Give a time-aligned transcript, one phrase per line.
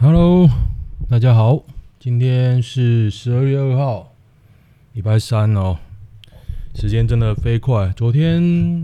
[0.00, 0.48] Hello，
[1.08, 1.64] 大家好，
[1.98, 4.12] 今天是十二月二号，
[4.92, 5.76] 礼拜三哦。
[6.72, 7.92] 时间真的飞快。
[7.96, 8.80] 昨天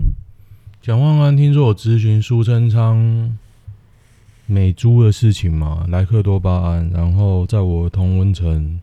[0.81, 3.37] 蒋万安听说我咨询苏贞昌
[4.45, 8.81] 美猪的事情嘛，莱克多巴胺，然后在我同温层，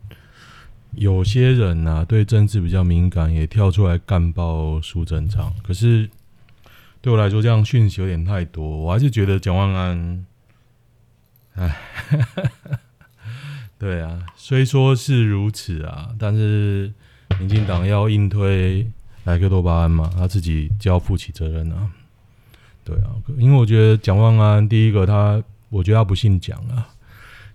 [0.93, 5.53] 有些人呐、啊、对政治比较敏感，也跳出来干爆苏贞昌。
[5.61, 6.09] 可是
[6.99, 10.25] 对我来说，这样讯息有点太多，我还是觉得蒋万安。
[11.55, 11.77] 哎，
[13.77, 16.91] 对啊，虽说是如此啊，但是
[17.39, 18.87] 民进党要硬推
[19.25, 21.89] 莱克多巴胺嘛，他自己就要负起责任啊。
[22.83, 26.89] 对啊，因为我觉得蒋万安第一个他，我觉得他不姓蒋啊。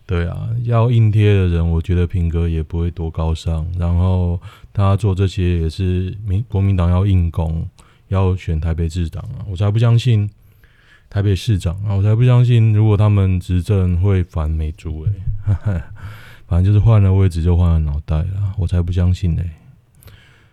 [0.06, 3.66] 对啊，要硬贴的人，我觉得品格也不会多高尚。
[3.78, 4.40] 然后
[4.72, 7.68] 他做这些也是民国民党要硬攻，
[8.08, 10.30] 要选台北市长啊，我才不相信。
[11.10, 15.06] 台北市长啊，我才不相信，如果他们执政会反美猪
[15.64, 15.82] 哎，
[16.46, 19.42] 反正就是换了位置就换了脑袋了，我才不相信呢。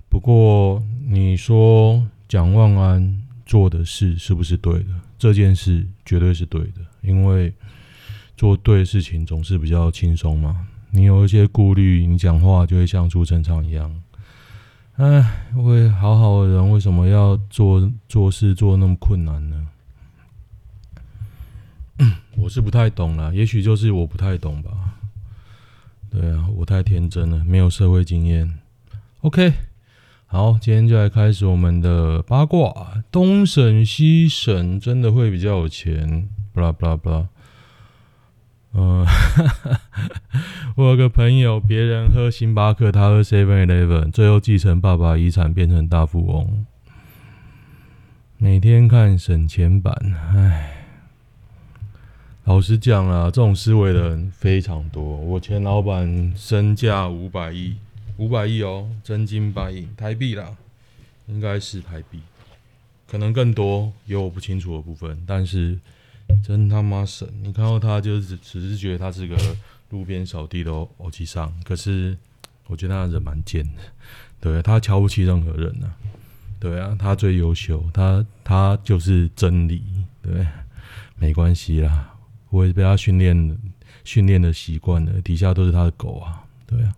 [0.08, 4.90] 不过你说蒋万安做的事是不是对的？
[5.18, 7.54] 这件事绝对是对的，因为
[8.38, 10.68] 做对事情总是比较轻松嘛。
[10.92, 13.94] 你有一些顾虑，你讲话就会像朱正昌一样。
[14.96, 19.68] 哎，为好好的人为什么要做做事做那么困难呢？
[22.38, 24.72] 我是不太懂啦，也许就是我不太懂吧。
[26.10, 28.60] 对啊，我太天真了，没有社会经验。
[29.22, 29.54] OK，
[30.28, 33.04] 好，今天就来开始我们的八卦。
[33.12, 36.30] 东省西省真的会比较有钱？
[36.54, 37.28] 不啦不啦不啦。
[38.74, 39.06] 嗯，
[40.76, 46.66] 我有个朋友，别人喝星巴克，他喝 Seven Eleven，最后继承爸爸遗产，变成大富翁。
[48.38, 49.96] 每天看省钱版，
[50.36, 50.75] 唉。
[52.46, 55.04] 老实讲啊，这种思维的人非常多。
[55.04, 57.76] 我前老板身价五百亿，
[58.18, 60.56] 五百亿哦，真金白银，台币啦，
[61.26, 62.22] 应该是台币，
[63.10, 65.24] 可能更多，有我不清楚的部分。
[65.26, 65.80] 但是
[66.44, 69.36] 真他妈神，你看到他就是只是觉得他是个
[69.90, 72.16] 路边扫地的欧吉桑，可是
[72.68, 73.82] 我觉得他人蛮贱的，
[74.40, 75.98] 对，他瞧不起任何人呢、啊，
[76.60, 79.82] 对啊，他最优秀，他他就是真理，
[80.22, 80.46] 对，
[81.18, 82.12] 没关系啦。
[82.50, 83.58] 我也被他训练
[84.04, 86.94] 训练的习惯了，底下都是他的狗啊，对啊。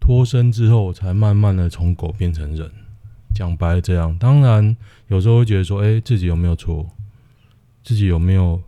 [0.00, 2.70] 脱身之后，才慢慢的从狗变成人。
[3.34, 4.76] 讲白了这样，当然
[5.08, 6.86] 有时候会觉得说，哎、自己有没有错？
[7.82, 8.60] 自己有没有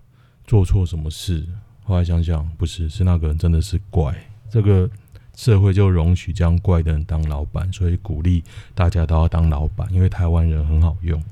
[0.47, 1.47] 做错什么事？
[1.83, 4.15] 后来想想，不是，是那个人真的是怪。
[4.49, 4.89] 这个
[5.35, 8.43] 社会就容许这样怪的人当老板，所以鼓励
[8.75, 11.23] 大家都要当老板，因为台湾人很好用。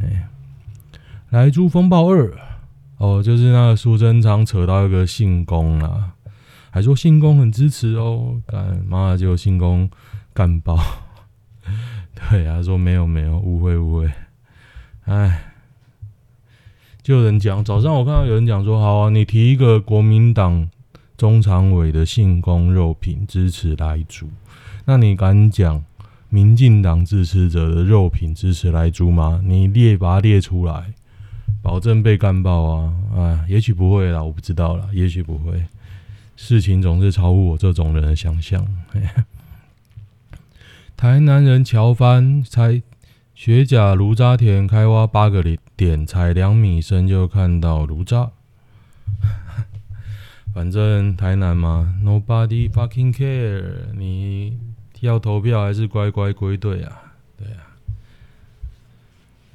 [0.00, 0.28] 哎，
[1.30, 2.36] 来猪风暴二。
[2.98, 6.10] 哦，就是那个苏贞昌扯到一个信公啦，
[6.70, 9.88] 还说信公很支持哦，干妈就信公
[10.34, 10.76] 干爆，
[12.30, 14.10] 对啊，说没有没有，误会误会，
[15.04, 15.52] 哎，
[17.00, 20.68] 就有人讲，早上我看到有人讲说，好啊，你提一个国民党
[21.16, 24.28] 中常委的信公肉品支持莱猪，
[24.86, 25.84] 那你敢讲
[26.28, 29.40] 民进党支持者的肉品支持莱猪吗？
[29.44, 30.92] 你列把它列出来。
[31.62, 32.94] 保证被干爆啊！
[33.14, 35.64] 啊，也许不会啦，我不知道啦，也许不会。
[36.36, 38.66] 事情总是超乎我这种人的想象。
[40.96, 42.80] 台南人乔帆，采
[43.34, 45.44] 学甲炉渣田开挖八个
[45.76, 48.30] 点，才两米深就看到炉渣。
[50.54, 53.92] 反正台南嘛，Nobody fucking care。
[53.96, 54.58] 你
[55.00, 57.14] 要投票还是乖乖归队啊？
[57.36, 57.77] 对啊。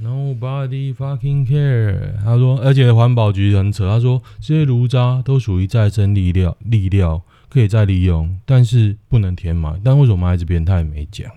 [0.03, 2.15] Nobody fucking care。
[2.23, 3.87] 他说，而且环保局很扯。
[3.87, 9.79] 他说，这些炉渣都属于再生粒料，粒料可以再利用，但是不能填埋。
[9.81, 11.31] 但为什么埋这边他也没讲？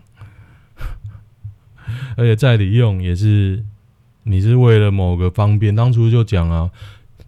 [2.16, 3.64] 而且再利用也是，
[4.24, 5.76] 你是为了某个方便。
[5.76, 6.70] 当初就讲啊，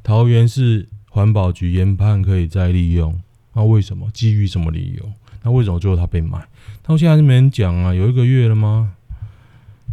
[0.02, 3.20] 桃园市环保局研判可以再利用，
[3.52, 4.10] 那为什么？
[4.12, 5.12] 基于什么理由？
[5.44, 6.48] 那为什么最后他被埋？
[6.82, 7.94] 到现在还是没人讲啊？
[7.94, 8.94] 有一个月了吗？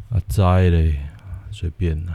[0.09, 0.97] 啊，栽嘞！
[1.57, 2.13] 随便呐，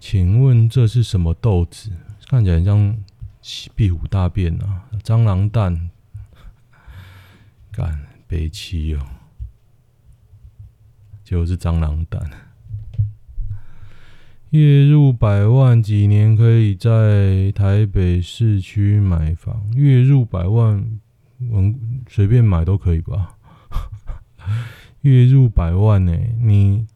[0.00, 1.90] 请问这是什么豆子？
[2.28, 2.96] 看起来像
[3.74, 5.90] 壁虎大便啊，蟑螂蛋，
[7.70, 9.06] 干悲戚哦，
[11.22, 12.22] 就是蟑螂蛋。
[14.48, 19.70] 月入百万，几年可以在台北市区买房？
[19.74, 20.98] 月入百万，
[21.38, 23.36] 嗯，随便买都可以吧？
[25.02, 26.86] 月入百万呢、你？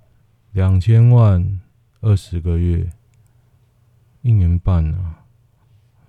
[0.59, 1.61] 两千万，
[2.01, 2.91] 二十个月，
[4.23, 5.21] 一年半啊！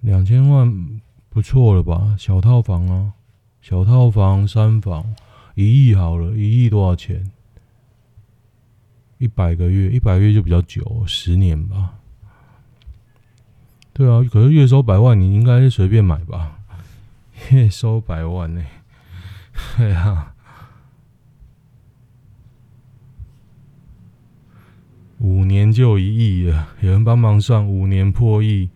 [0.01, 0.99] 两千万
[1.29, 2.15] 不错了吧？
[2.17, 3.13] 小套房啊，
[3.61, 5.13] 小套房三房，
[5.53, 7.31] 一亿好了，一亿多少钱？
[9.19, 11.99] 一百个月，一百个月就比较久，十年吧。
[13.93, 16.57] 对啊，可是月收百万，你应该是随便买吧？
[17.51, 18.65] 月收百万呢？
[19.77, 20.33] 对啊，
[25.19, 28.69] 五年就一亿了，有人帮忙算，五年破亿，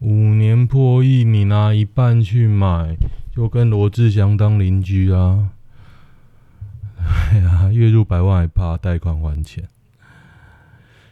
[0.00, 2.96] 五年破亿，你拿一半去买，
[3.34, 5.50] 就跟罗志祥当邻居啊。
[7.30, 9.68] 哎呀，月入百万还怕贷款还钱？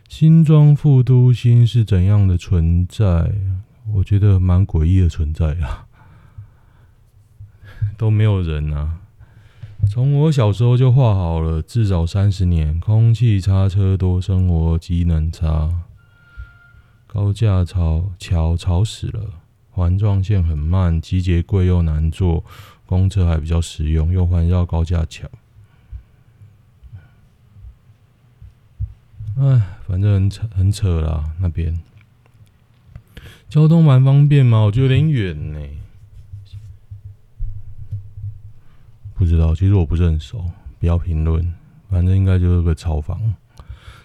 [0.09, 3.33] 新庄副都心是怎样的存在？
[3.93, 5.87] 我觉得蛮诡异的存在啊，
[7.97, 8.99] 都没有人啊。
[9.88, 12.79] 从我小时候就画好了，至少三十年。
[12.79, 15.73] 空气差，车多，生活机能差，
[17.06, 19.31] 高架桥桥吵死了，
[19.71, 22.44] 环状线很慢，机捷贵又难坐，
[22.85, 25.27] 公车还比较实用，又环绕高架桥。
[29.38, 31.33] 哎，反正很扯，很扯啦。
[31.41, 31.79] 那边
[33.49, 34.61] 交通蛮方便吗？
[34.61, 35.59] 我觉得有点远呢。
[39.17, 41.53] 不知道，其实我不是很熟，不要评论。
[41.89, 43.35] 反正应该就是个炒房。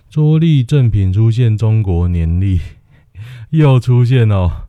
[0.10, 2.60] 桌立正品出现中国年历，
[3.52, 4.68] 又出现哦，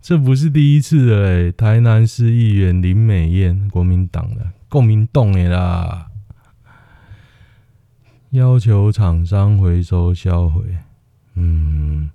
[0.00, 1.52] 这不是第一次了。
[1.52, 6.06] 台南市议员林美燕，国民党的，共民党的啦。
[8.30, 10.62] 要求厂商回收销毁，
[11.34, 12.10] 嗯，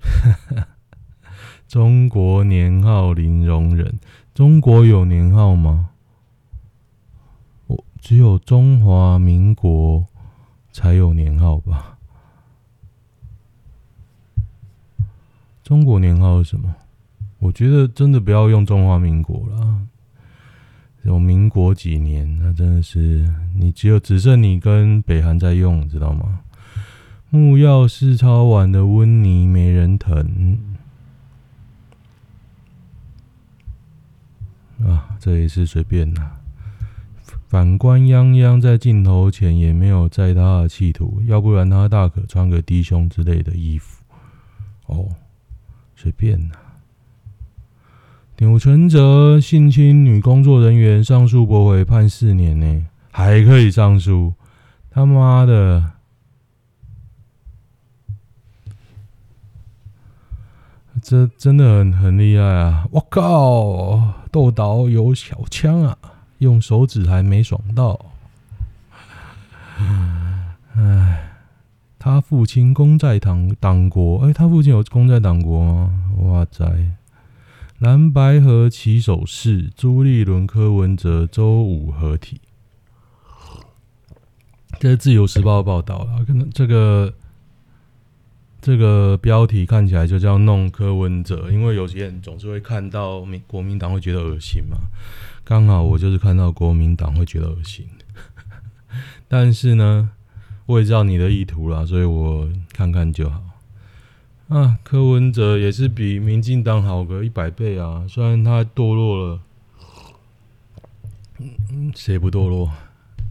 [1.72, 3.98] 中国年号零容忍，
[4.34, 5.88] 中国有年号吗？
[7.66, 10.04] 我只有中华民国
[10.70, 11.96] 才有年号吧？
[15.64, 16.74] 中国年号是什么？
[17.38, 19.80] 我觉得真的不要用中华民国了。
[21.04, 23.26] 有民国几年，那真的是
[23.56, 26.40] 你只有只剩你跟北韩在用，知道吗？
[27.30, 30.58] 木曜四超玩的温妮没人疼
[34.86, 35.08] 啊！
[35.18, 36.38] 这也是随便啦。
[37.48, 44.02] 反观泱泱在镜头前也没有在他的企图，要不然他大可穿个低胸之类的衣服。
[44.86, 45.08] 哦，
[45.94, 46.58] 随便啦。
[48.38, 54.34] 钮承泽性侵女工作人员上诉驳回判四年呢，还可以上诉？
[54.90, 55.92] 他妈的！
[61.02, 62.86] 这真的很很厉害啊！
[62.92, 65.98] 我靠，豆岛有小枪啊，
[66.38, 67.98] 用手指还没爽到。
[70.74, 71.32] 唉，
[71.98, 75.92] 他父亲功在党党国，哎、他父亲有功在党国吗？
[76.18, 76.64] 哇塞！
[77.80, 82.40] 蓝白河起手式，朱立伦、柯文哲周五合体。
[84.78, 87.12] 这是《自由时报》报道啊，可能这个
[88.62, 94.76] 这个标题看起来就叫弄柯文哲，因为有些人总是会看到民国民党会觉得恶心嘛。
[95.42, 97.84] 刚好我就是看到国民党会觉得恶心，
[99.26, 100.10] 但是呢，
[100.66, 103.42] 我也知道你的意图啦，所以我看看就好。
[104.46, 108.04] 啊，柯文哲也是比民进党好个一百倍啊！
[108.08, 109.40] 虽然他堕落了，
[111.96, 112.70] 谁不堕落？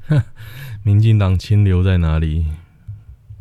[0.83, 2.47] 民进党清流在哪里？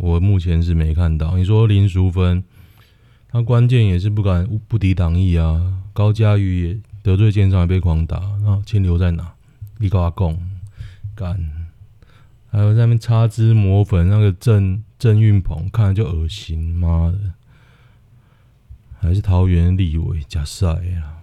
[0.00, 1.36] 我目前是没看到。
[1.36, 2.42] 你说林淑芬，
[3.28, 5.78] 他关键也是不敢不敌党意啊。
[5.92, 9.34] 高嘉瑜也得罪建商，还被狂打，那清流在哪？
[9.78, 10.36] 你跟我讲，
[11.14, 11.50] 干！
[12.50, 17.18] 还有在那边擦脂抹粉，那个郑郑运鹏看了就恶心，妈的！
[18.98, 21.22] 还是桃园立委加赛啊！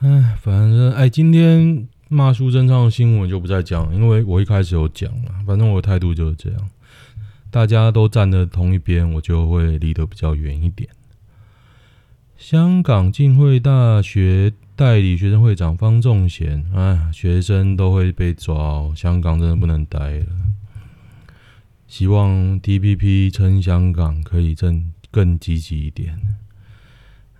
[0.00, 5.32] 哎，反正哎，今天骂苏贞昌的新闻就不再讲，因为我一开始有讲了。
[5.46, 6.70] 反正我的态度就是这样，
[7.50, 10.88] 大家都站在同一边，我就会离得比较远一点。
[12.36, 20.26] 香港浸会大学代理学生会长方仲贤，哎，学生都会被抓，香港真的不能待了。
[21.86, 26.20] 希望 TPP 撑香港可以更更积极一点。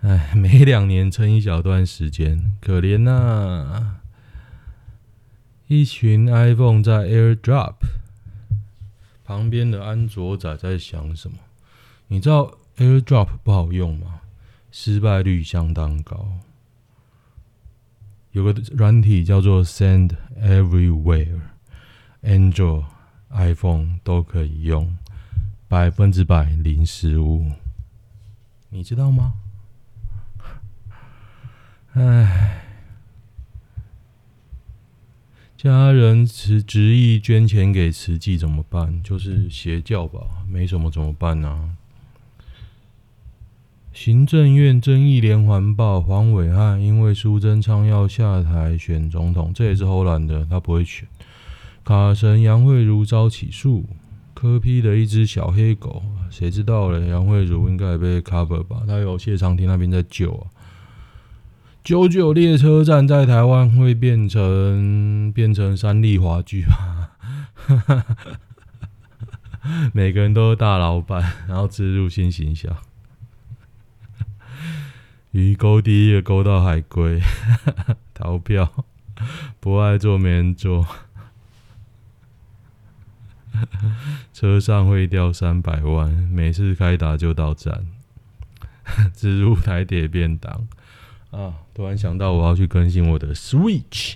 [0.01, 4.02] 哎，每两年撑一小段时间，可怜呐、啊！
[5.67, 7.75] 一群 iPhone 在 AirDrop
[9.23, 11.37] 旁边的安卓仔在想什么？
[12.07, 14.21] 你知道 AirDrop 不好用吗？
[14.71, 16.39] 失败率相当高。
[18.31, 22.85] 有个软体叫做 Send Everywhere，Android。
[23.35, 24.95] iPhone 都可以用，
[25.67, 27.51] 百分之百零失误，
[28.69, 29.33] 你知道吗？
[31.93, 32.62] 唉。
[35.63, 39.01] 家人持执意捐钱给慈济怎么办？
[39.01, 41.79] 就是邪教吧，没什么怎么办呢、啊？
[43.93, 51.07] 行政院争议连环爆，黄伟汉因为苏贞昌要下台选总统，这也是偷懒的，他不会选。
[51.85, 53.85] 卡神杨慧如遭起诉，
[54.33, 57.07] 科批的一只小黑狗，谁知道嘞？
[57.07, 58.83] 杨慧如应该也被 cover 吧？
[58.85, 60.47] 他有谢长廷那边在救啊。
[61.83, 67.11] 九九列车站在台湾会变成变成三立华剧吧？
[69.93, 72.73] 每个人都是大老板，然后植入新形象。
[75.31, 77.19] 鱼钩第一个钩到海龟，
[78.13, 78.85] 逃票，
[79.59, 80.87] 不爱做没人做。
[84.31, 87.87] 车上会掉三百万，每次开打就到站，
[89.13, 90.65] 植入台铁便当。
[91.33, 91.55] 啊！
[91.73, 94.15] 突然想到，我要去更新我的 Switch。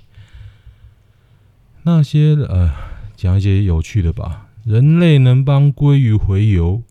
[1.83, 2.71] 那些呃，
[3.15, 4.49] 讲一些有趣的吧。
[4.63, 6.83] 人类能帮鲑鱼回游，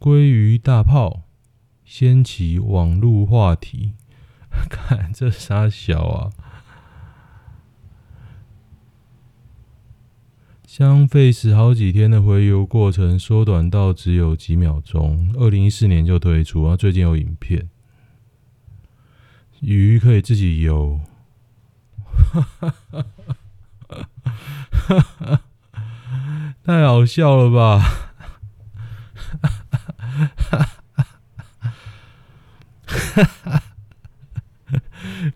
[0.00, 1.22] 鲑鱼大炮
[1.84, 3.92] 掀起网络话题。
[4.70, 6.30] 看这傻小啊！
[10.64, 15.30] 将费时好几天的回游过程缩短到只有几秒钟。
[15.34, 17.68] 二零一四年就推出，啊最近有影片。
[19.62, 21.00] 鱼可以自己游，
[26.64, 28.08] 太好笑了吧！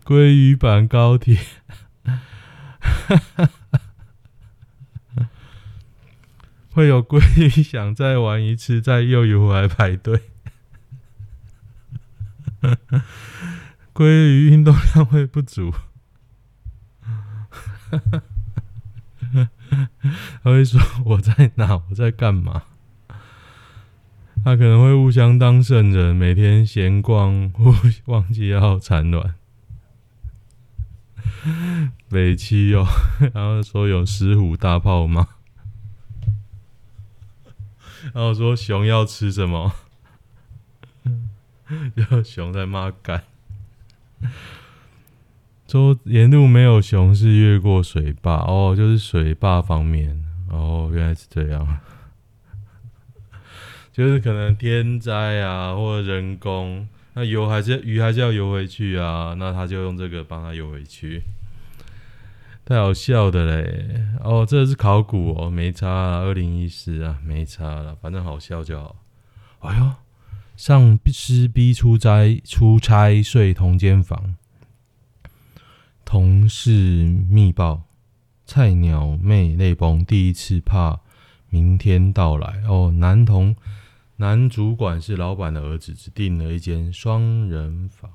[0.05, 1.39] 鲑鱼版高铁，
[6.73, 10.21] 会有鲑鱼想再玩一次，再又游回来排队。
[13.97, 15.73] 鲑鱼运动量会不足，
[20.43, 21.81] 他会说我在哪？
[21.89, 22.65] 我在干嘛？
[24.45, 27.51] 他可能会互相当圣人，每天闲逛，
[28.05, 29.35] 忘记要产卵。
[32.11, 32.85] 北七哦，
[33.33, 35.29] 然后说有石虎大炮吗？
[38.13, 39.73] 然后说熊要吃什么？
[41.95, 43.25] 然后熊在骂干。
[45.69, 51.79] 说沿路没有熊，是越过水坝哦，就是水坝方面哦，原来是这样，
[53.93, 61.23] 就是可能天灾啊，或者人工，那游还是鱼还是要游回去啊，那他就用这个帮他游回去，
[62.65, 64.05] 太好笑的嘞！
[64.23, 65.89] 哦，这是考古哦，没差，
[66.21, 68.97] 二零一四啊，没差了，反正好笑就好。
[69.61, 70.06] 哎呦！
[70.57, 74.37] 上司逼出差出差睡同间房，
[76.05, 77.83] 同事密报，
[78.47, 81.01] 菜鸟妹泪崩，第一次怕
[81.51, 82.91] 明天到来哦。
[82.91, 83.55] 男同
[84.17, 88.11] 男主管是老板的儿子，只订了一间双人房。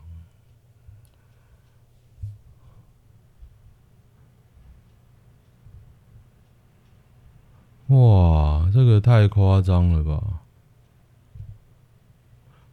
[7.90, 10.41] 哇，这个太夸张了吧！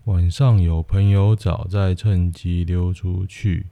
[0.09, 3.67] 晚上有朋友找，再趁机溜出去，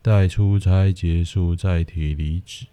[0.00, 2.66] 待出差结束再提离职。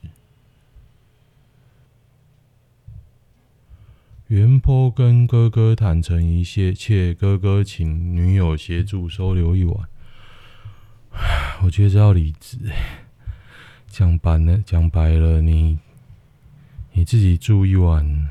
[4.27, 9.89] 原坡跟哥哥坦诚一切，哥哥请女友协助收留一晚。
[11.65, 12.59] 我觉得这要离职。
[13.87, 15.79] 讲白了，讲白了，你
[16.91, 18.29] 你自己住一晚，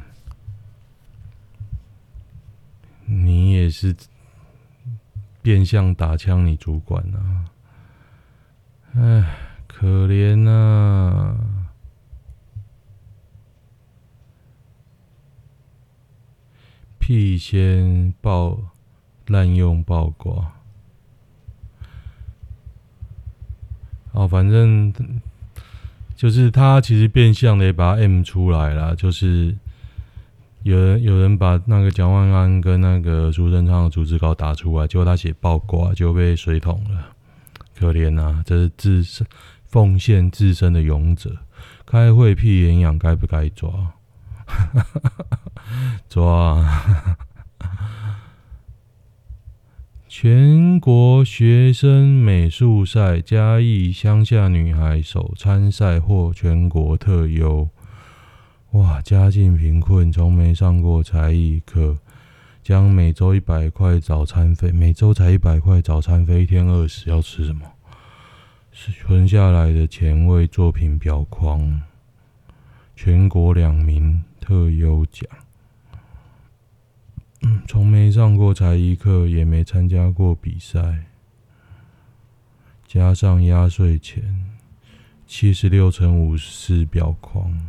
[3.06, 3.92] 你也是。
[5.46, 7.44] 变相打枪你主管啊！
[8.96, 9.36] 哎，
[9.68, 11.38] 可怜呐、啊！
[16.98, 18.58] 屁先爆
[19.28, 20.52] 滥用爆挂。
[24.10, 24.92] 哦，反正
[26.16, 29.56] 就是他其实变相的也把 M 出来了，就是。
[30.66, 37.06] 有人有人把那个蒋万安跟那个苏贞昌的组织稿打出来，结果他写爆挂就被水桶了，
[37.78, 38.42] 可怜呐、啊！
[38.44, 39.24] 这是自身
[39.64, 41.36] 奉献自身的勇者，
[41.86, 43.92] 开会屁眼痒该不该抓？
[46.10, 46.64] 抓！
[50.08, 57.68] 全国学生美术赛，嘉义乡下女孩首参赛获全国特优。
[58.76, 61.96] 哇，家境贫困，从没上过才艺课，
[62.62, 67.62] 将每周一百块早餐费，每周才一百块早餐费，一天二十要吃什么？
[68.72, 71.80] 是存下来的钱为作品裱框，
[72.94, 75.26] 全国两名特优奖。
[77.66, 81.06] 从没上过才艺课，也没参加过比赛，
[82.86, 84.44] 加上压岁钱，
[85.26, 87.66] 七十六乘五十四裱框。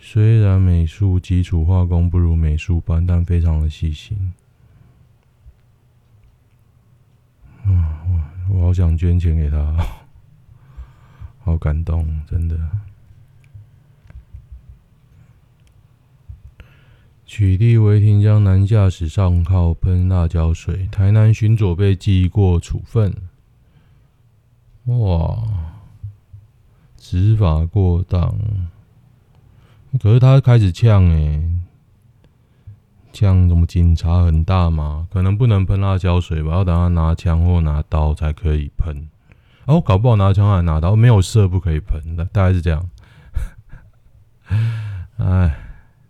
[0.00, 4.32] 虽然美术基础画工不如美术班，但非常的细心。
[7.64, 8.06] 啊，
[8.50, 9.76] 我好想捐钱给他，
[11.44, 12.58] 好感动，真的。
[17.26, 23.14] 取缔违停将男驾驶上铐喷辣椒水，台南巡佐被记过处分。
[24.86, 25.44] 哇，
[26.96, 28.34] 执法过当。
[30.00, 31.42] 可是他开始呛诶，
[33.12, 35.08] 呛什么警察很大嘛？
[35.10, 39.08] 可能不能喷辣椒水吧，要等他拿枪或拿刀才可以喷。
[39.66, 42.88] 哦，搞不好拿枪还拿刀，没有射不可以喷的，大概是这样。
[45.18, 45.58] 哎，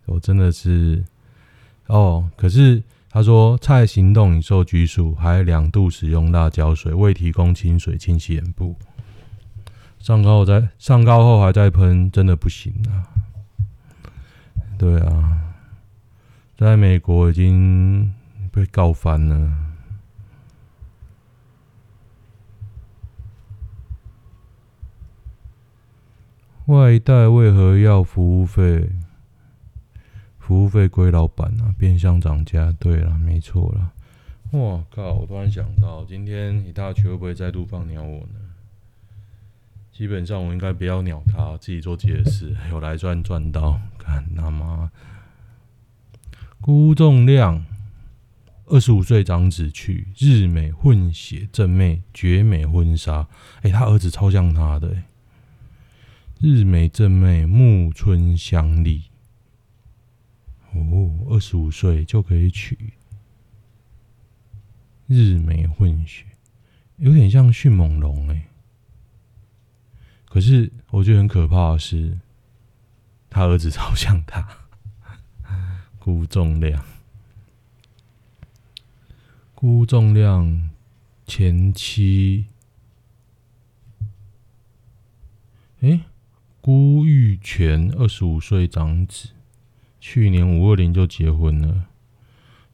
[0.07, 1.05] 我真的是
[1.87, 2.31] 哦。
[2.37, 8.77] 可是他说蔡行动已受拘束，还两度使用辣椒水，未提供清水清洗眼部。
[9.99, 13.03] 上高再上高后还在喷，真的不行啊。
[14.79, 15.55] 对啊，
[16.57, 18.15] 在美国已经
[18.53, 19.53] 被告翻了。
[26.67, 28.89] 外带为何要服务费？
[30.39, 32.71] 服务费归老板啊，变相涨价。
[32.79, 33.93] 对了，没错了。
[34.51, 35.13] 我靠！
[35.13, 38.38] 我突然想到，今天一大群会不会再度放鸟我呢？
[39.99, 43.81] 基本上我应该不要鸟他，自己做自己的事， 有来赚赚到。
[43.99, 44.93] 看他妈，
[46.61, 47.67] 辜仲亮，
[48.67, 53.27] 二十五岁长子娶日美混血正妹，绝美婚纱。
[53.63, 55.03] 哎，他儿子超像他的，
[56.41, 59.03] 日美正妹木村香莉。
[60.75, 62.79] 哦，二十五岁就可以娶
[65.09, 66.25] 日美混血，
[66.99, 68.45] 有点像迅猛龙哎。
[70.39, 72.17] 可是我觉得很可怕的是，
[73.29, 74.49] 他儿子超像他，
[75.99, 76.85] 辜仲亮，
[79.53, 80.71] 辜仲亮
[81.27, 82.47] 前妻，
[85.81, 86.03] 哎，
[86.61, 89.31] 辜玉泉二十五岁长子，
[89.99, 91.87] 去年五二零就结婚了，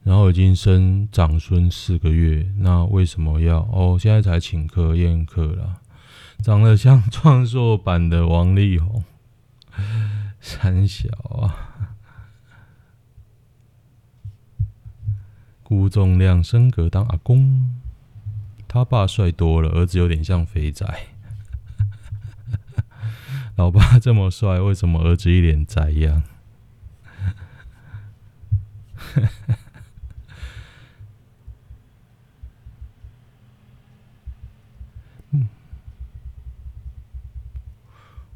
[0.02, 3.96] 然后已经生长孙四个月，那为什么要哦？
[3.98, 5.80] 现在才请客宴客了。
[6.44, 9.02] 长得像壮硕版的王力宏，
[10.42, 11.08] 三小
[11.40, 11.96] 啊，
[15.62, 17.80] 辜仲谅升格当阿公，
[18.68, 20.86] 他爸帅多了，儿子有点像肥仔。
[23.56, 26.22] 老爸这么帅，为什么儿子一脸宅样？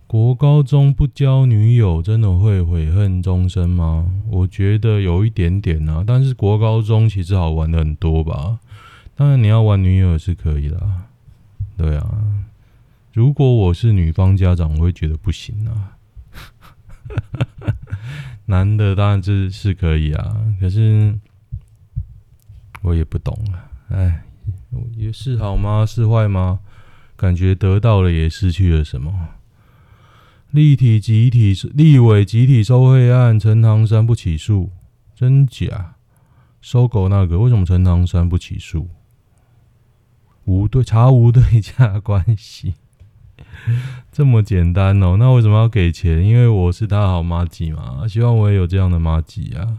[0.09, 4.11] 国高中不交女友，真的会悔恨终生吗？
[4.31, 8.59] 我觉得有一点点啊，但是国高中其实好玩的很多吧。
[9.15, 11.09] 当然，你要玩女友也是可以啦，
[11.77, 12.25] 对啊。
[13.13, 15.99] 如果我是女方家长，我会觉得不行啊。
[18.47, 21.15] 男的当然是是可以啊，可是
[22.81, 23.69] 我也不懂啊。
[23.91, 24.25] 哎，
[24.97, 25.85] 也是好吗？
[25.85, 26.61] 是坏吗？
[27.15, 29.13] 感觉得到了也失去了什么。
[30.51, 34.71] 立体集体立委集体收贿案，陈唐山不起诉，
[35.15, 35.97] 真假？
[36.61, 38.89] 收狗那个为什么陈唐山不起诉？
[40.47, 42.77] 无对查无对价关系，
[44.11, 45.17] 这么简单哦？
[45.19, 46.25] 那为什么要给钱？
[46.25, 49.79] 因为我是他好妈吉嘛，希望我也有这样的妈吉啊。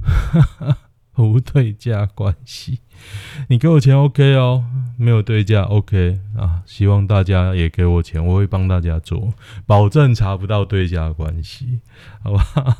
[0.00, 0.78] 哈哈。
[1.22, 2.80] 无对价关系，
[3.48, 4.64] 你给我钱 OK 哦，
[4.96, 6.62] 没有对价 OK 啊。
[6.66, 9.32] 希望大家也给我钱，我会帮大家做，
[9.66, 11.80] 保证查不到对价关系，
[12.22, 12.76] 好吧？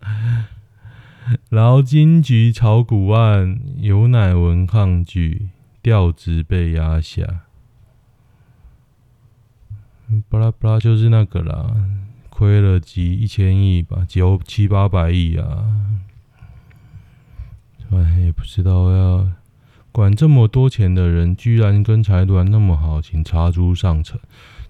[1.50, 5.48] 然后金局炒股案，有乃文抗拒
[5.82, 7.40] 调职被压下，
[10.28, 11.74] 巴拉巴拉就是那个啦，
[12.30, 15.66] 亏了几一千亿吧，九七八百亿啊。
[17.90, 19.28] 哎，也不知道要
[19.92, 24.18] 管这么多钱的人，居然跟财团那么好，请查出上层。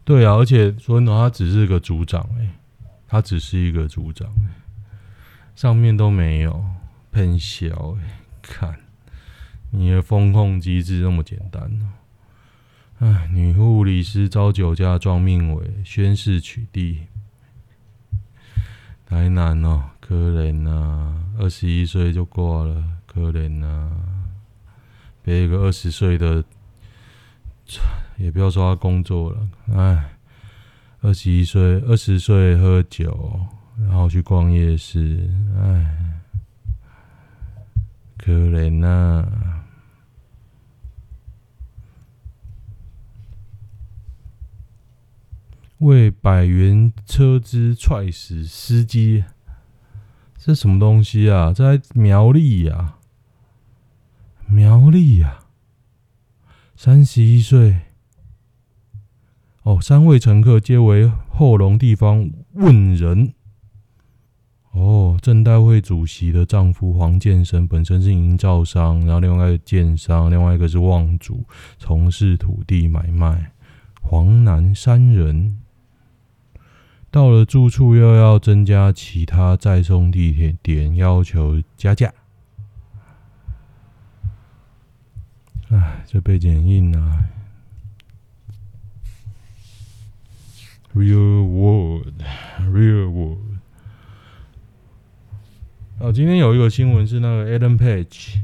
[0.04, 2.48] 对啊，而且说呢，他只是个组长，哎，
[3.08, 4.28] 他只是一个组长，
[5.54, 6.64] 上面都没有
[7.10, 8.76] 喷小哎，看
[9.70, 11.88] 你的风控机制那么简单哦。
[12.98, 16.98] 哎，女护理师遭酒驾撞命委，宣誓取缔。
[19.04, 22.82] 台南哦，可怜啊，二十一岁就挂了，
[23.16, 23.90] 可怜啊。
[25.22, 26.44] 别一个二十岁的，
[28.18, 30.18] 也不要说他工作了，哎，
[31.00, 33.40] 二十一岁、二十岁喝酒，
[33.78, 36.20] 然后去逛夜市，哎，
[38.18, 39.26] 可怜呐！
[45.78, 49.24] 为百元车资踹死司机，
[50.36, 51.52] 这什么东西啊？
[51.52, 52.95] 在苗栗呀？
[54.48, 55.40] 苗栗呀？
[56.76, 57.80] 三十一岁。
[59.62, 63.34] 哦，三位乘客皆为后龙地方问人。
[64.72, 71.44] 哦，郑代会主席的丈夫黄建生本身是营造商，然后另外一个建商，另外一个是望族，
[71.78, 73.52] 从事土地买卖。
[74.02, 75.58] 黄南三人
[77.10, 82.12] 到了住处又要增加其他再送地铁点，要求加价。
[85.70, 87.24] 哎，这被剪映啊
[90.94, 93.58] ！Real world，real world。
[95.98, 98.36] 哦，今天有一个新闻是那个 Ellen Page，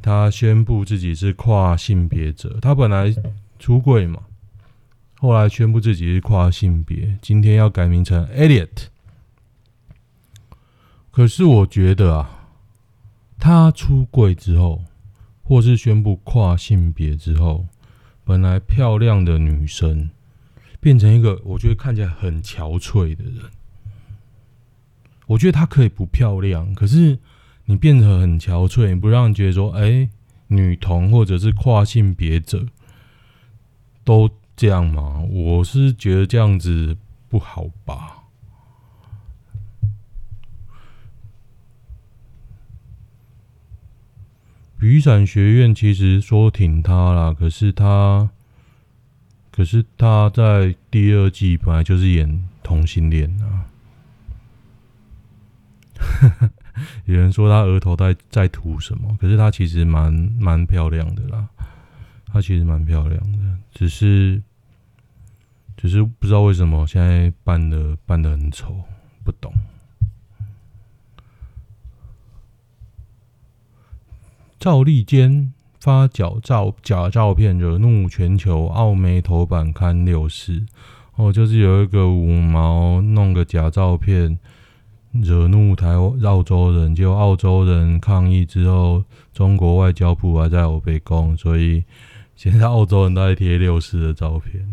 [0.00, 2.58] 他宣布自己是跨性别者。
[2.62, 3.12] 他本来
[3.58, 4.22] 出柜嘛，
[5.16, 8.86] 后来宣布自己是跨性别，今天要改名成 Elliot。
[11.10, 12.46] 可是我觉得啊，
[13.38, 14.84] 他出柜之后，
[15.48, 17.64] 或是宣布跨性别之后，
[18.22, 20.10] 本来漂亮的女生，
[20.78, 23.36] 变成一个我觉得看起来很憔悴的人。
[25.26, 27.18] 我觉得她可以不漂亮，可是
[27.64, 30.10] 你变得很憔悴，你不让人觉得说，哎、
[30.48, 32.66] 女同或者是跨性别者
[34.04, 35.22] 都这样吗？
[35.30, 36.94] 我是觉得这样子
[37.30, 38.17] 不好吧。
[44.80, 48.30] 雨伞学院其实说挺她啦，可是她，
[49.50, 53.66] 可是她在第二季本来就是演同性恋啊。
[57.06, 61.48] 有人说他额头在在涂什么，可是他其实蛮蛮漂亮的啦。
[62.26, 64.40] 他其实蛮漂亮的，只是
[65.76, 68.84] 只是不知道为什么现在扮的扮的很丑，
[69.24, 69.52] 不懂。
[74.58, 80.66] 赵立坚发假照假照片惹怒全球，奥媒头版刊六四
[81.16, 84.38] 哦，就是有一个五毛弄个假照片。
[85.10, 91.82] 惹怒台澳洲人，就澳洲人抗议之后，中国外交部还在欧北共，所以
[92.36, 94.68] 现在澳洲人都在贴六四的照片。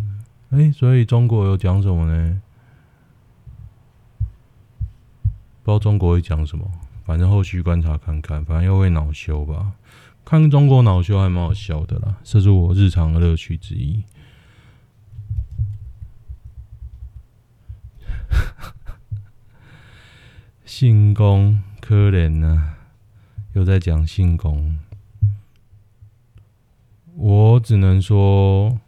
[0.49, 2.41] 哎、所以中国有讲什么呢？
[5.63, 6.69] 不知道中国会讲什么，
[7.05, 9.73] 反正后续观察看看，反正又会恼羞吧。
[10.25, 14.03] 看中国恼羞还蛮好笑的啦，这是我日常的乐趣之一。
[20.65, 22.77] 性工可怜呐、啊，
[23.53, 24.79] 又在讲性工，
[27.13, 28.81] 我只能说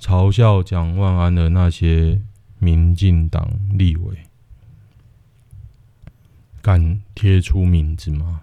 [0.00, 2.22] 嘲笑蒋万安的那些
[2.58, 4.16] 民进党立委，
[6.68, 8.42] 敢贴出名字吗？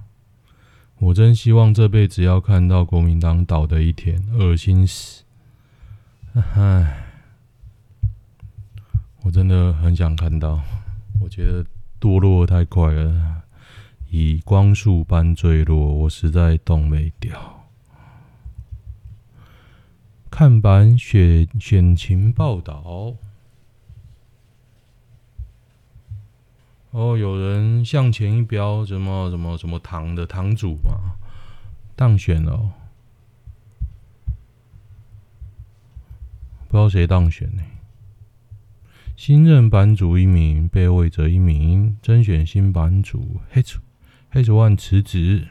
[0.97, 5.23] 我真希望这辈子要看到国民党倒的一天，恶心死！
[6.33, 7.05] 唉，
[9.21, 10.59] 我真的很想看到，
[11.21, 11.63] 我觉得。
[12.01, 13.43] 堕落太快了，
[14.09, 17.65] 以光速般坠落，我实在动没掉。
[20.31, 23.13] 看板选选情报道，
[26.95, 31.17] 哦，有人向前一标，什么什么什么堂的堂主嘛，
[31.93, 32.71] 当选了，
[36.69, 37.63] 不知道谁当选呢？
[39.17, 41.97] 新任版主一名，被位者一名。
[42.01, 43.79] 甄选新版主，H
[44.29, 45.49] H One 辞职。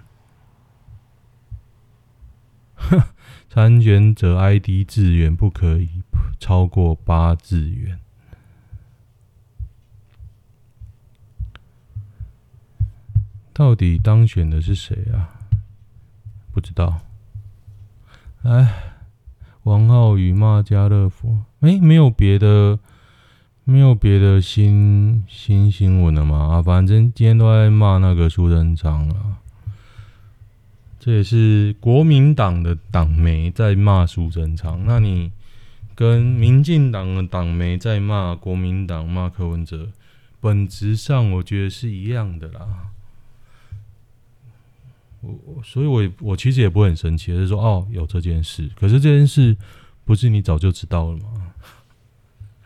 [2.75, 3.03] 哼，
[3.51, 6.03] 参选者 ID 字元不可以
[6.41, 8.01] 超过八字元。
[13.55, 15.31] 到底当选的是谁啊？
[16.53, 17.01] 不知道。
[18.43, 18.69] 哎，
[19.63, 22.79] 王浩宇骂家乐福，哎，没有别的。
[23.67, 26.53] 没有别的新新新闻了吗？
[26.53, 29.39] 啊，反正今天都在骂那个苏贞昌了。
[31.01, 35.33] 这也是国民党的党媒在骂苏贞昌，那你
[35.95, 39.89] 跟民进党的党媒在骂国民党、骂柯文哲，
[40.43, 42.91] 本质上我觉得是一样的啦。
[45.45, 49.57] 我所以我，我我其实也不会很生气，就是说哦，有这件事，可是这件事
[50.05, 51.53] 不是你早就知道了吗？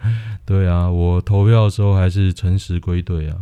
[0.45, 3.37] 对啊，我投票的时候还是诚实归队啊。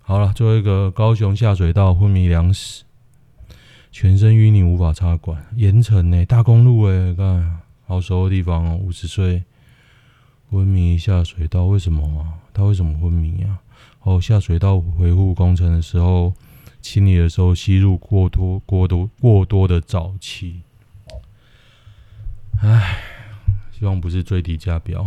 [0.00, 2.84] 好了，最后一个高雄下水道昏迷两死。
[3.92, 6.24] 全身淤泥无法插管，盐城呢？
[6.24, 8.76] 大公路哎，看好熟的地方哦。
[8.76, 9.42] 五十岁
[10.48, 12.38] 昏迷下水道，为什么啊？
[12.52, 13.58] 他为什么昏迷啊？
[14.02, 16.32] 哦，下水道维护工程的时候，
[16.80, 20.62] 清理的时候吸入过多、过多、过多的沼气。
[22.60, 23.02] 唉，
[23.72, 25.06] 希望不是最低价标，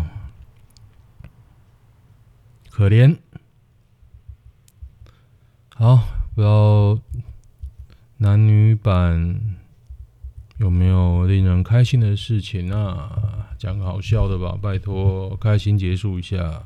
[2.69, 3.17] 可怜。
[5.75, 6.99] 好，不要。
[8.17, 9.57] 男女版
[10.57, 13.49] 有没有令人开心的事情啊？
[13.57, 16.63] 讲个好笑的吧，拜托，开心结束一下。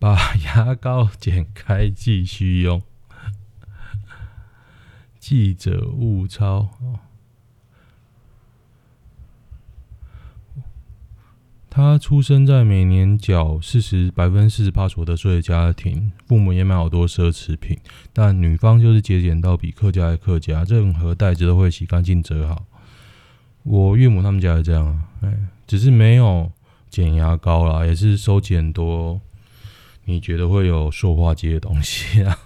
[0.00, 2.80] 把牙膏剪开继续用。
[5.18, 6.70] 记者误抄。
[11.68, 17.78] 他出生在每年缴四十百分之四十八所得税的家庭，父母也买好多奢侈品，
[18.14, 22.64] 但女方就是节俭到比客家还客家，任何袋子都会洗干净折好。
[23.64, 26.50] 我岳母他们家也这样啊，哎，只是没有
[26.88, 29.20] 剪牙膏啦，也是收集很多
[30.10, 32.38] 你觉得会有塑化剂的东西啊。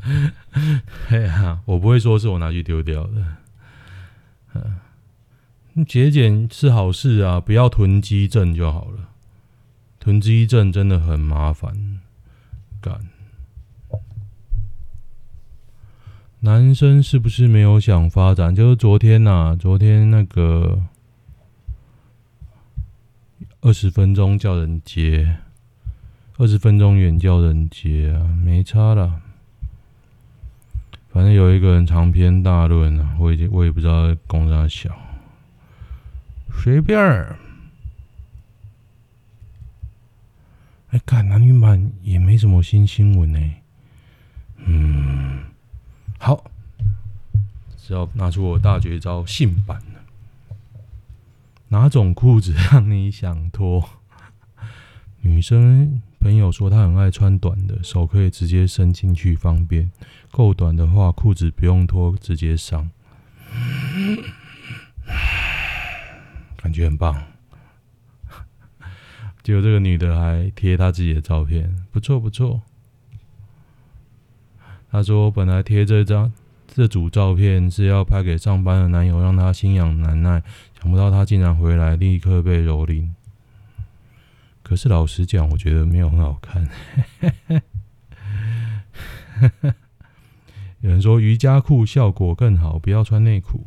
[1.08, 3.24] 哎呀，我不会说是我拿去丢掉的。
[4.54, 9.08] 嗯节俭是好事啊，不要囤积症就好了。
[9.98, 12.00] 囤积症真的很麻烦。
[12.80, 13.00] 干，
[16.40, 18.54] 男生是不是没有想发展？
[18.54, 20.82] 就是昨天呐、啊，昨天那个
[23.62, 25.38] 二十分钟叫人接，
[26.38, 29.20] 二十分钟远叫人接啊，没差啦。
[31.10, 34.96] 反正有一个人长篇大论啊，我已经我也不知道公啥小。
[36.54, 37.38] 随便儿，
[40.90, 43.38] 哎，看男女版也没什么新新闻呢。
[44.56, 45.44] 嗯，
[46.18, 46.44] 好，
[47.76, 49.80] 只要拿出我大绝招性版。
[51.68, 53.88] 哪种裤子让你想脱？
[55.22, 59.90] 女生朋友说她很爱穿短的，手可以直接伸进去方便。
[60.30, 62.88] 够短的话，裤子不用脱，直接上。
[66.56, 67.24] 感觉很棒，
[69.42, 72.62] 结果这个女的还贴她自己的照片，不错不错。
[74.92, 76.32] 她说本来贴这张
[76.68, 80.42] 这组照片是要拍给上班的男友，让他心痒难耐，
[80.80, 83.08] 想不到他竟然回来立刻被蹂躏。
[84.62, 86.66] 可是老实讲，我觉得没有很好看。
[90.80, 93.66] 有人说瑜伽裤效果更好，不要穿内裤。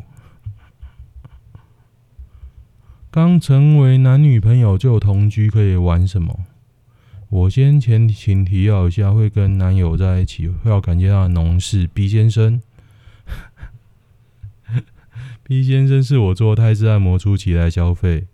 [3.11, 6.45] 刚成为男女朋友就同居，可以玩什么？
[7.29, 12.61] 我先前情提要一下，会跟男友在一起，会要感谢他的农事 B 先生。
[15.43, 18.27] B 先生是我做泰式按摩初期来消费，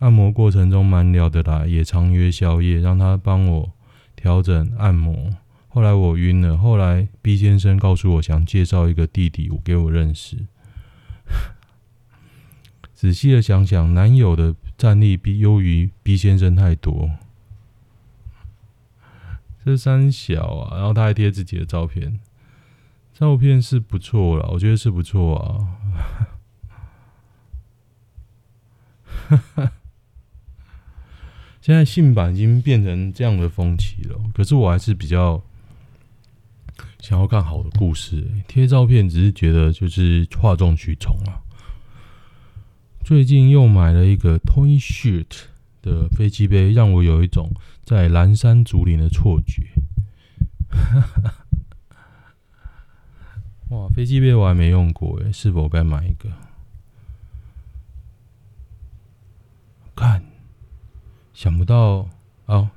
[0.00, 3.72] 按摩过程中蛮聊得来，也常约宵夜，让他帮我
[4.16, 5.30] 调整按摩。
[5.68, 10.46] 后来我晕了，后来 B 先生告诉我想介绍一个弟弟我给我认识。
[12.94, 17.10] 仔细的想想，男友的战力比优于 B 先生太多。
[19.64, 22.18] 这三小啊，然后他还贴自己的照片，
[23.12, 25.76] 照片是不错了，我觉得是不错啊。
[31.60, 35.42] 现在性版已经变成这样的风气了，可是我还是比较
[36.98, 41.42] 想要看好的故事，贴照片只是觉得就是哗众取宠啊。
[43.04, 45.42] 最近又买了一个 Tony Shirt
[45.82, 47.52] 的飞机杯，让我有一种
[47.84, 49.62] 在蓝山竹林的错觉。
[53.70, 56.30] 哇，飞机杯我还没用过诶，是否该买一个？
[59.96, 60.24] 看，
[61.40, 62.06] 想不到
[62.44, 62.68] 哦，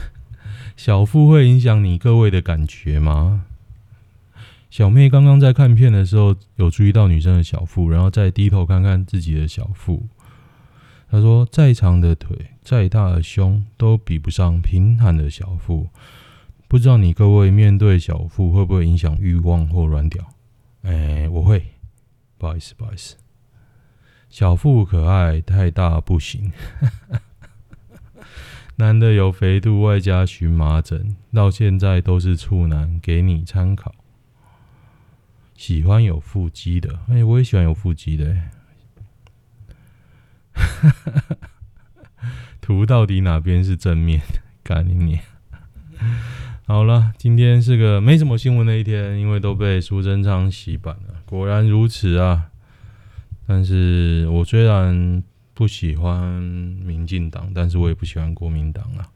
[0.76, 3.46] 小腹会影响你各位的感觉吗？
[4.68, 10.06] 小妹刚刚在看片的时候，有注意到女生的小腹，然后再低头看看自己的小腹。
[11.10, 15.88] 她说：“再长的腿，再大的胸，都比不上平坦的小腹。
[16.68, 20.22] 不知道你各位面对小腹会不会影响欲望或软屌？
[20.82, 21.64] 哎，我会，
[22.36, 23.16] 不好意思，不好意思。
[24.28, 26.52] 小腹可爱，太大不行。
[28.76, 33.94] 男的有肥肚外加荨麻疹，到现在都是处男，给你参考。
[35.54, 38.34] 喜欢有腹肌的，哎，我也喜欢有腹肌的。”
[40.52, 41.22] 哈哈
[42.16, 42.28] 哈，
[42.60, 44.20] 图到底哪边是正面？
[44.64, 45.20] 干你你！
[46.66, 51.22] 好了，今天是个没什么新闻的一天，因为都被苏贞昌洗版了。
[51.26, 52.50] 果然如此啊！
[53.46, 55.22] 但是我虽然
[55.54, 59.08] 不喜欢民进党，但是我也不喜欢国民党啊。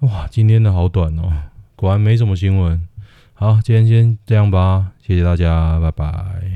[0.00, 1.32] 哇，今天的好短哦，
[1.76, 2.86] 果然没什么新闻。
[3.34, 6.48] 好，今天先这样吧，谢谢大家，拜拜。